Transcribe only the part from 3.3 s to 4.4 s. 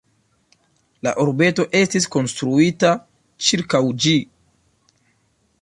ĉirkaŭ ĝi.